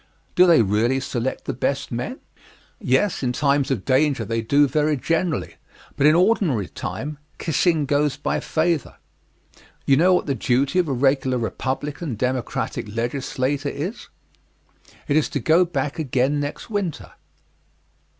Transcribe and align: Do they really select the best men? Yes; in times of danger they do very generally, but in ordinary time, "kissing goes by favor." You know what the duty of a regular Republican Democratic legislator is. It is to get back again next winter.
Do 0.33 0.47
they 0.47 0.63
really 0.63 0.99
select 0.99 1.45
the 1.45 1.53
best 1.53 1.91
men? 1.91 2.21
Yes; 2.79 3.21
in 3.21 3.33
times 3.33 3.69
of 3.69 3.85
danger 3.85 4.25
they 4.25 4.41
do 4.41 4.67
very 4.67 4.97
generally, 4.97 5.57
but 5.95 6.07
in 6.07 6.15
ordinary 6.15 6.67
time, 6.67 7.19
"kissing 7.37 7.85
goes 7.85 8.17
by 8.17 8.39
favor." 8.39 8.95
You 9.85 9.97
know 9.97 10.15
what 10.15 10.25
the 10.25 10.33
duty 10.33 10.79
of 10.79 10.87
a 10.87 10.91
regular 10.93 11.37
Republican 11.37 12.15
Democratic 12.15 12.87
legislator 12.95 13.69
is. 13.69 14.07
It 15.07 15.15
is 15.17 15.29
to 15.29 15.39
get 15.39 15.71
back 15.71 15.99
again 15.99 16.39
next 16.39 16.71
winter. 16.71 17.11